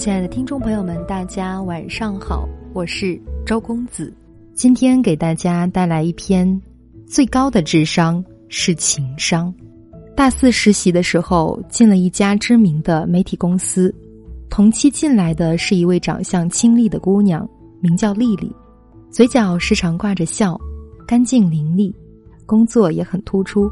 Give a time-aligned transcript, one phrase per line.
[0.00, 4.10] 亲爱的听众朋友们，大家晚上好，我是周公子，
[4.54, 6.58] 今天给大家带来一篇
[7.06, 9.54] 最高的智商是情商。
[10.16, 13.94] 大四实习的时候，进了一家知名的媒体公司，
[14.48, 17.46] 同期进来的是一位长相清丽的姑娘，
[17.82, 18.50] 名叫丽丽，
[19.10, 20.58] 嘴角时常挂着笑，
[21.06, 21.94] 干净伶俐，
[22.46, 23.70] 工作也很突出，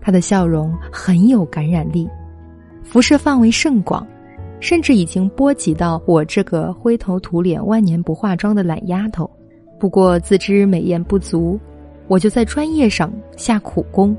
[0.00, 2.08] 她的笑容很有感染力，
[2.82, 4.04] 辐射范围甚广。
[4.60, 9.28] 甚至已经波及到我这个灰头土脸、万年不化妆的懒丫头。
[9.78, 11.58] 不过自知美艳不足，
[12.08, 14.16] 我就在专业上下苦功。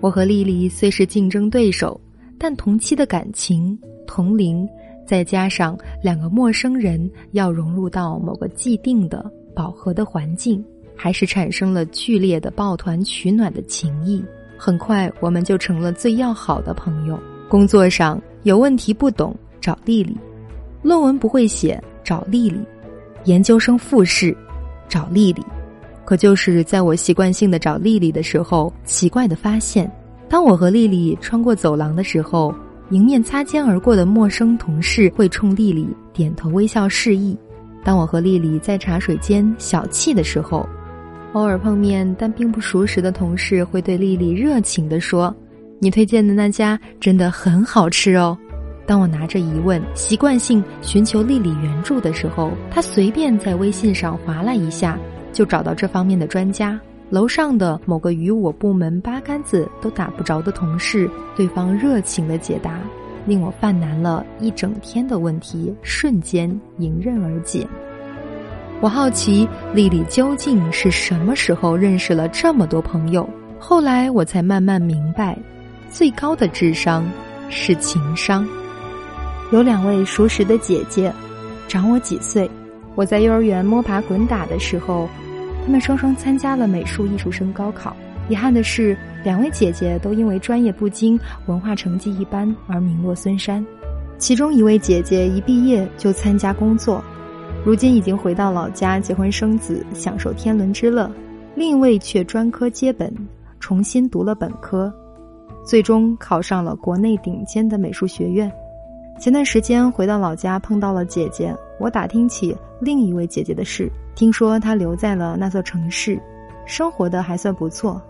[0.00, 2.00] 我和丽丽虽是竞争对手，
[2.38, 4.68] 但同期的感情、同龄，
[5.06, 10.64] 再加上两个陌生人要融入到某个既定的饱和的环境，
[10.96, 14.24] 还是产生了剧烈的抱团取暖的情谊。
[14.56, 17.18] 很快，我们就成了最要好的朋友。
[17.48, 19.36] 工作上有问题不懂。
[19.60, 20.16] 找丽丽，
[20.82, 22.58] 论文不会写，找丽丽；
[23.24, 24.36] 研究生复试，
[24.88, 25.44] 找丽丽。
[26.04, 29.90] 可就是在我习惯性的找丽丽的时候，奇怪的发现，
[30.28, 32.52] 当我和丽丽穿过走廊的时候，
[32.90, 37.36] 迎面擦肩而过的陌生同事会冲丽丽点头微笑示意；
[37.84, 40.68] 当我和丽丽在茶水间小憩的时候，
[41.34, 45.32] 偶尔碰面但并不熟识的同事会对丽丽热情地说
[45.78, 48.36] ：“你推荐的那家真的很好吃哦。”
[48.90, 54.98] 当我拿着疑问，习惯性寻求丽丽援助的时候，她随便在微信上划拉一下，
[55.32, 56.76] 就找到这方面的专家。
[57.08, 62.80] 楼上的某个与我部门八竿子都打不着的同事，对方热情的解答，
[63.26, 67.64] 令我犯难了一整天的问题瞬间迎刃而解。
[68.80, 73.24] 我好奇丽丽究竟是什么时候认识了这么多朋友？
[73.56, 75.38] 后来我才慢慢明白，
[75.92, 77.08] 最高的智商
[77.48, 78.44] 是情商。
[79.50, 81.12] 有两位熟识的姐姐，
[81.66, 82.48] 长我几岁。
[82.94, 85.08] 我在幼儿园摸爬滚打的时候，
[85.64, 87.96] 她们双双参加了美术艺术生高考。
[88.28, 93.64] 遗憾的是，两位姐姐都因为专业不精、文化成绩一般而名落孙山。
[94.18, 97.02] 其中一位姐姐一毕业就参加工作，
[97.64, 101.10] 如今已经回到老家结婚生子，享受天伦之乐；
[101.56, 103.12] 另一位却专科接本，
[103.58, 104.92] 重新读了本科，
[105.66, 108.48] 最终考上了国内顶尖的美术学院。
[109.20, 116.18] 前段时间回到老家碰到了姐姐，我打听起另一位姐姐的事，听说她留在了那座城市，
[116.64, 118.00] 生活的还算不错。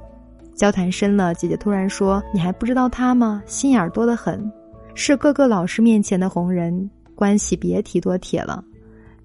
[0.54, 3.42] 交谈深了，姐姐突然说：“你还不知道她吗？
[3.44, 4.48] 心眼多得很，
[4.94, 8.62] 是各个老师面前的红人，关系别提多铁了。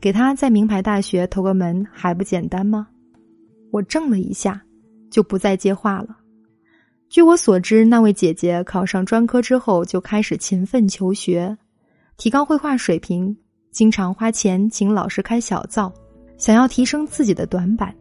[0.01, 2.87] 给她在名牌大学投个门还不简单吗？”
[3.69, 4.59] 我怔了一下，
[5.11, 6.17] 就不再接话了。
[7.09, 11.55] 据我所知，那位姐姐考上专科之后就开始勤奋求学。
[12.17, 13.35] 提高绘画水平，
[13.71, 15.93] 经常花钱请老师开小灶，
[16.37, 17.93] 想要提升自己的短板。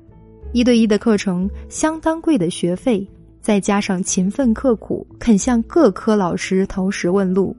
[0.53, 3.07] 一对一的课程相当贵的学费，
[3.41, 7.57] 再加上勤奋刻苦，肯向各科老师投石问路，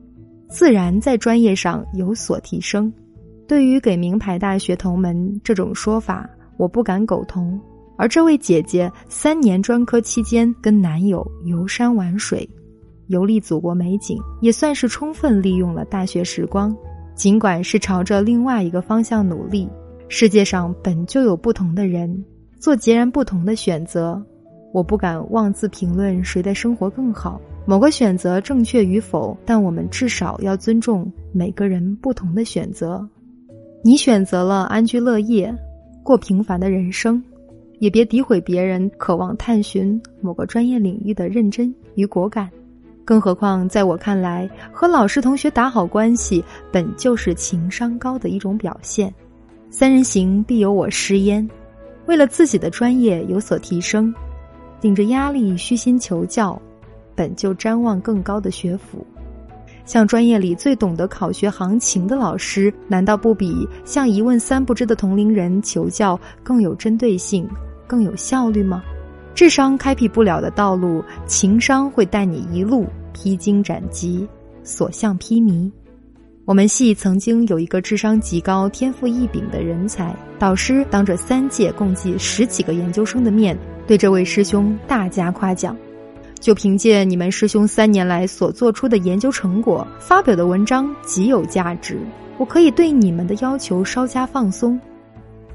[0.47, 2.91] 自然在专业上有所提升。
[3.45, 7.59] 对于给名牌大学同门这种说法，我不敢苟同。
[7.97, 12.49] 而这位姐姐三年专科期间，跟男友游山玩水。
[13.07, 16.75] 游历祖国美景，也算是充分利用了大学时光。
[17.15, 19.69] 尽管是朝着另外一个方向努力，
[20.09, 22.25] 世界上本就有不同的人
[22.59, 24.21] 做截然不同的选择。
[24.73, 33.07] 我不敢妄自评论谁的生活更好，某个选择正确与否，但我们至少要尊重每个人不同的选择。
[33.81, 35.55] 你选择了安居乐业，
[36.03, 37.23] 过平凡的人生，
[37.79, 42.49] 也别诋毁别人渴望探寻某个专业领域的认真与果敢。
[43.05, 49.13] 更何况，在我看来，和老师同学打好关系，本就是情商高的一种表现。
[49.69, 51.47] 三人行必有我师焉。
[52.07, 54.13] 为了自己的专业有所提升，
[54.81, 56.59] 顶着压力虚心求教，
[57.13, 59.05] 本就瞻望更高的学府。
[59.85, 67.47] 向专业里最懂得考学行情的老师，难道不比向一问三不知的同龄人求教更有针对性、
[67.85, 68.83] 更有效率吗？
[69.35, 74.25] 智商开辟不了的道路，情商会带你一路披荆斩棘，
[74.63, 75.69] 所向披靡。
[76.45, 85.75] 我们系曾经有一个智商极高、天赋异禀的人才导师，当着三届共计十几个研究生的面，对这位师兄大加夸奖。
[86.39, 91.99] 就凭借你们师兄三年来所做出的研究成果，发表的文章极有价值，
[92.37, 94.79] 我可以对你们的要求稍加放松。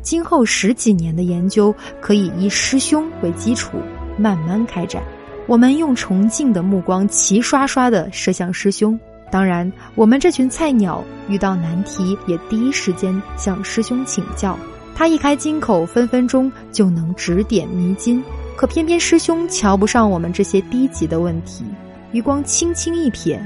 [0.02, 3.79] 今后十几年的研究可以以师兄为基础
[4.19, 5.02] 慢慢开展。
[5.47, 8.99] 我们用崇敬的目光齐刷刷地射向师兄，
[9.32, 14.56] 当然，我们这群菜鸟遇到难题也第一时间向师兄请教，
[14.94, 18.23] 他一开金口，分分钟就能指点迷津。
[18.56, 21.64] 可偏偏师兄瞧不上我们这些低级的问题，
[22.12, 23.38] 余光轻轻一瞥，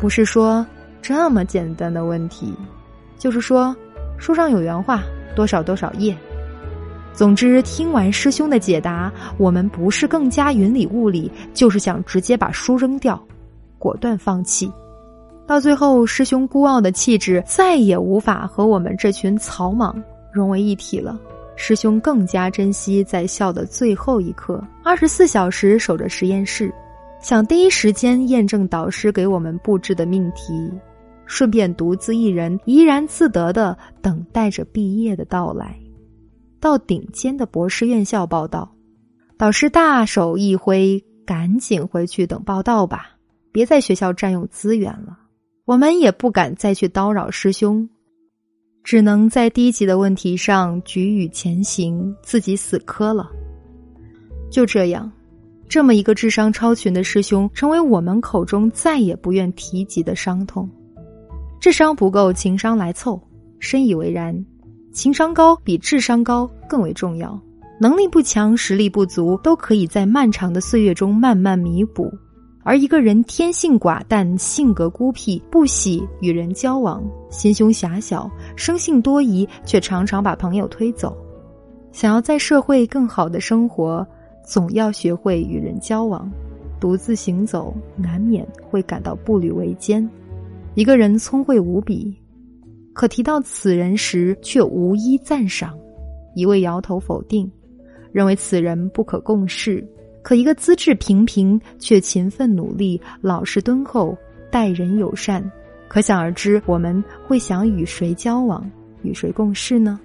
[0.00, 0.64] 不是说
[1.02, 2.54] 这么简单的问题，
[3.18, 3.76] 就是说
[4.16, 5.02] 书上有原话，
[5.34, 6.16] 多少多少页。
[7.12, 13.22] 总之，听完师兄的解答，我们不是更加云里雾里，就是想直接把书扔掉，
[13.78, 14.72] 果断放弃。
[15.46, 20.02] 到最后，师兄孤傲的气质再也无法和我们这群草莽
[20.32, 21.20] 融为一体了。
[21.54, 26.72] 师兄更加珍惜在校的最后一刻，二十四小时守着实验室，
[27.20, 30.72] 想第一时间验证导师给我们布置的命题，
[31.32, 35.74] 顺便独自一人怡然自得的等待着毕业的到来。
[36.60, 38.70] 到顶尖的博士院校报道，
[39.38, 43.16] 导师大手一挥：“赶紧回去等报道吧，
[43.50, 45.20] 别在学校占用资源了。”
[45.64, 47.88] 我们也不敢再去叨扰师兄。
[48.84, 53.30] 只能在低级的问题上举语前行，自己死磕了。
[54.50, 55.10] 就这样，
[55.66, 60.68] 这么一个智商超群的师兄，成为我们口中再也不愿提及的伤痛。
[61.62, 63.22] 智商不够，情商来凑，
[63.60, 64.34] 深以为然。
[64.92, 67.40] 情商高比智商高更为重要。
[67.78, 72.12] 能力不强，实力不足，都可以在漫长的岁月中慢慢弥补。
[72.64, 77.00] 而一个人天性寡淡，性格孤僻，不喜与人交往，
[77.30, 81.16] 心胸狭小，生性多疑，却常常把朋友推走。
[81.92, 84.04] 想要在社会更好的生活，
[84.44, 86.28] 总要学会与人交往。
[86.80, 90.10] 独自行走，难免会感到步履维艰。
[90.74, 92.16] 一个人聪慧无比，
[92.94, 95.78] 可提到此人时，却无一赞赏，
[96.34, 97.50] 一味摇头否定，
[98.10, 99.86] 认为此人不可共事。
[100.22, 104.16] 可一个资质平平却勤奋努力、老实敦厚、
[104.50, 105.44] 待人友善，
[105.88, 108.64] 可想而知，我们会想与谁交往、
[109.02, 110.00] 与谁共事呢？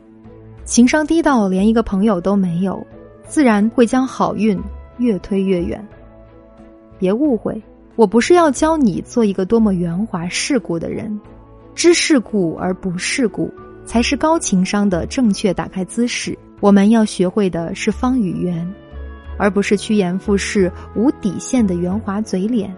[0.66, 2.86] 情商低到连一个朋友都没有，
[3.26, 4.60] 自然会将好运
[4.98, 5.88] 越推越远。
[7.00, 7.62] 别误会，
[7.98, 11.20] 我不是要教你做一个多么圆滑世故的人，
[11.74, 13.52] 知世故而不世故，
[13.86, 16.38] 才是高情商的正确打开姿势。
[16.60, 18.72] 我们要学会的是方与圆。
[19.40, 22.72] 而不是趋炎附势、无底线的圆滑嘴脸，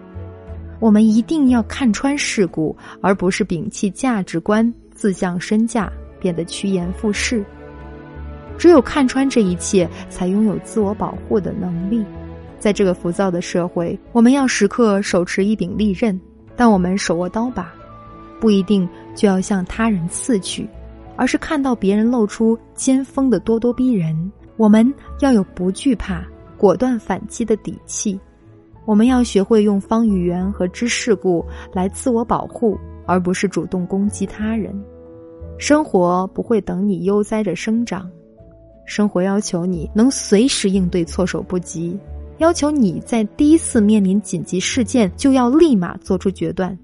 [0.78, 7.44] 我们一定要看穿世故，而不是摒弃价值观、自降身价，变得趋炎附势。
[8.58, 12.04] 只有看穿这一切，才拥有自我保护的能力。
[12.60, 16.18] 在这个浮躁的社会，我们要时刻手持一柄利刃，
[16.54, 17.72] 但我们手握刀把，
[18.38, 20.68] 不一定就要向他人刺去，
[21.16, 26.22] 而是看到别人露出尖锋的咄咄逼人，我们要有不惧怕。
[26.58, 28.20] 果断反击的底气，
[28.84, 31.42] 我们要学会用方语言和知世故
[31.72, 34.78] 来自我保护，而不是主动攻击他人。
[35.56, 38.10] 生活不会等你悠哉着生长，
[38.84, 41.98] 生活要求你能随时应对措手不及，
[42.40, 46.76] 要求你在第一次面临紧急事件就要立马做出决断。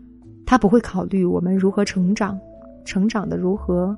[0.45, 2.39] 他不会考虑我们如何成长，
[2.85, 3.97] 成长的如何，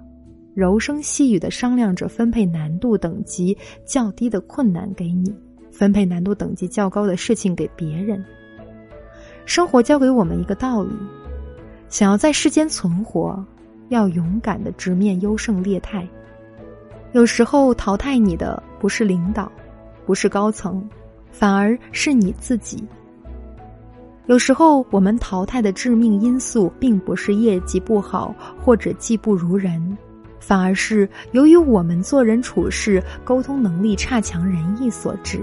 [0.55, 5.35] 柔声细语的商量着分配难度等级较低的困难给你。
[5.73, 8.25] 分配难度等级较高的事情给别人。
[9.45, 10.93] 生活教给我们一个道理：
[11.89, 13.45] 想要在世间存活，
[13.89, 16.09] 要勇敢的直面优胜劣汰。
[17.11, 19.51] 有时候淘汰你的不是领导，
[20.07, 20.89] 不是高层，
[21.39, 22.83] 反而是你自己。
[24.27, 29.97] 有时候我们淘汰的致命因素，并不是业绩不好或者技不如人。
[30.41, 35.39] 反而是由于我们做人处事、沟通能力差强人意所致。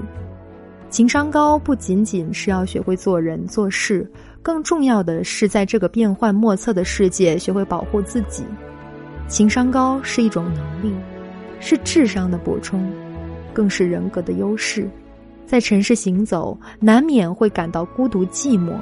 [0.89, 4.09] 情商高不仅仅是要学会做人做事，
[4.41, 8.43] 更重要的是在这个变幻莫测的世界学会保护自己。
[9.29, 10.93] 情商高是一种能力，
[11.61, 12.85] 是智商的补充，
[13.53, 14.89] 更是人格的优势。
[15.45, 18.73] 在城市行走，难免会感到孤独寂寞，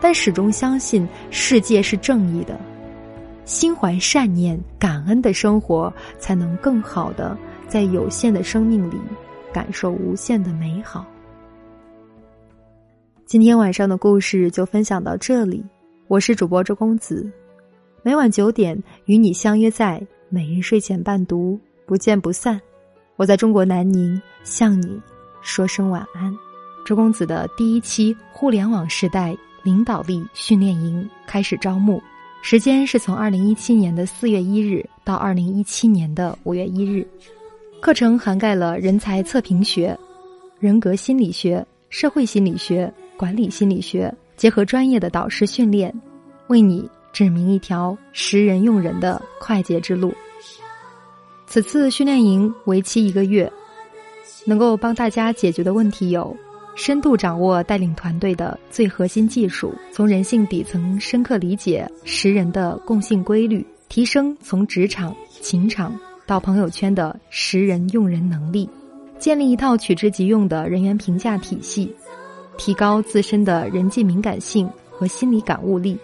[0.00, 2.58] 但始终相信世界是正义的。
[3.44, 8.96] 心怀善念、感恩的生活，才能更好的在有限的生命里
[9.52, 11.04] 感受无限的美好。
[13.24, 15.64] 今天晚上的故事就分享到这里，
[16.08, 17.28] 我是主播周公子，
[18.02, 22.60] 每晚九点与你相约在每日睡前伴读，不见不散。
[23.16, 25.00] 我在中国南宁向你
[25.42, 26.36] 说声晚安。
[26.84, 32.02] 周公子的第一期互联网时代领导力训练营开始招募。
[32.42, 37.06] 时间是从二零一七年的四月一日到二零一七年的五月一日，
[37.80, 39.96] 课程涵盖了人才测评学、
[40.58, 45.94] 人格心理学、社会心理学、管理心理学，结合专业的导师训练，
[46.46, 50.10] 为你指明一条识人用人的快捷之路。
[51.46, 53.52] 此次训练营为期一个月，
[54.50, 56.36] 能够帮大家解决的问题有：
[56.74, 68.68] 深度掌握带领团队的最核心技术，从人性底层深刻理解识人的共性规律，提升从职场、情场到朋友圈的识人用人能力，
[69.20, 71.94] 建立一套取之即用的人员评价体系，
[72.58, 75.96] 提高自身的人际敏感性和心理感悟力。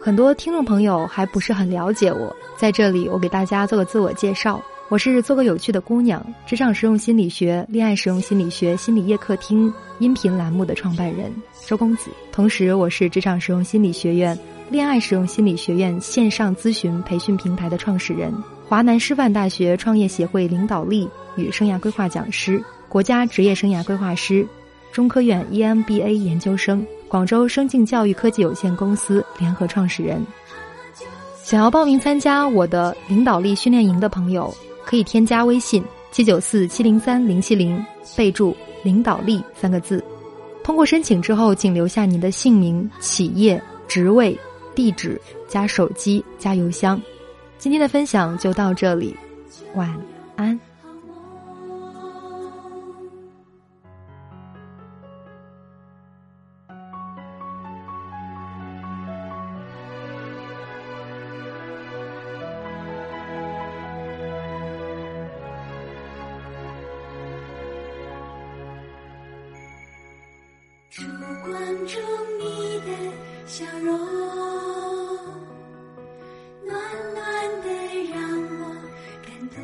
[0.00, 4.62] 很多听众朋友还不是很了解我，在这里我给大家做个自我介绍。
[4.88, 11.32] 我是做个有趣的姑娘，职场实用心理学、恋爱实用心理学心理夜客厅音频栏目的创办人
[11.66, 14.38] 周公子，同时我是职场实用心理学院、
[14.70, 18.32] 恋爱实用心理学院线上咨询培训平台的创始人，
[18.68, 24.46] 华南师范大学创业协会领导力与生涯规划讲师，国家职业生涯规划师，
[24.92, 26.86] 中科院 EMBA 研究生。
[27.08, 30.24] 广州生境教育科技有限公司联合创始人，
[31.44, 34.52] 想要报名参加我的领导力训练营的朋友，
[34.86, 37.84] 可以添加微信七九四七零三零七零，
[38.16, 40.02] 备注“领导力”三个字。
[40.62, 44.38] 通过申请之后，请留下您的姓名、企业、职位、
[44.74, 47.00] 地址加手机加邮箱。
[47.58, 49.14] 今天的分享就到这里，
[49.74, 49.94] 晚
[50.36, 50.58] 安。
[71.46, 72.02] 烛光中
[72.40, 72.90] 你的
[73.46, 73.96] 笑容，
[76.64, 76.76] 暖
[77.14, 77.24] 暖
[77.62, 77.68] 的
[78.12, 78.18] 让
[78.58, 78.62] 我
[79.22, 79.56] 感动。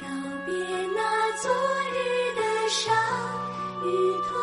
[0.00, 0.04] 告
[0.44, 0.50] 别
[0.96, 0.98] 那
[1.40, 1.44] 昨
[1.92, 1.96] 日
[2.34, 2.82] 的伤
[3.84, 3.86] 与
[4.28, 4.34] 痛，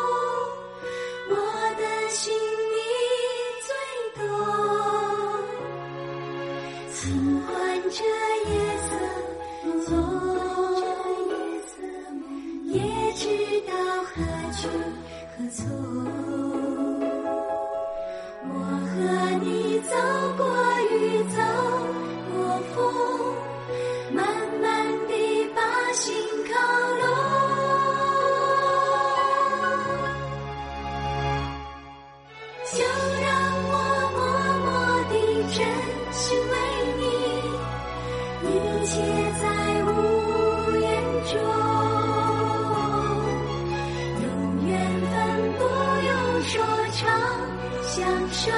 [47.94, 48.50] 相守，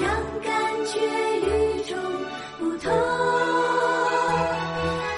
[0.00, 0.06] 让
[0.40, 0.54] 感
[0.86, 0.94] 觉
[1.40, 1.98] 与众
[2.56, 2.92] 不同。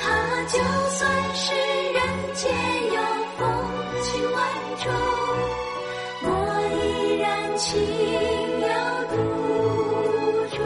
[0.05, 0.09] 啊，
[0.49, 0.57] 就
[0.89, 0.99] 算
[1.35, 1.53] 是
[1.93, 2.01] 人
[2.33, 2.49] 间
[2.95, 2.97] 有
[3.37, 3.45] 风
[4.03, 4.41] 情万
[4.79, 4.91] 种，
[6.23, 6.27] 我
[6.81, 6.81] 依
[7.19, 7.29] 然
[7.59, 7.69] 情
[8.63, 8.67] 有
[9.11, 9.17] 独
[10.57, 10.59] 钟。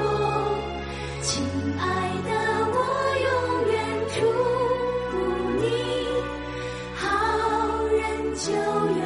[1.23, 1.29] 亲
[1.77, 1.83] 爱
[2.23, 2.31] 的，
[2.71, 2.79] 我
[3.27, 3.27] 永
[3.73, 3.75] 远
[4.15, 4.17] 祝
[5.11, 5.11] 福
[5.59, 5.61] 你，
[6.95, 7.03] 好
[7.91, 8.01] 人
[8.37, 9.03] 就有